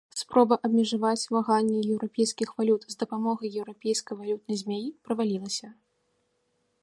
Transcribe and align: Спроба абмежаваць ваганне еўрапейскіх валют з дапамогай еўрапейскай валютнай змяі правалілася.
Спроба 0.19 0.55
абмежаваць 0.67 1.29
ваганне 1.33 1.75
еўрапейскіх 1.95 2.49
валют 2.61 2.81
з 2.93 2.97
дапамогай 3.03 3.49
еўрапейскай 3.63 4.15
валютнай 4.21 4.57
змяі 4.63 4.87
правалілася. 5.09 5.67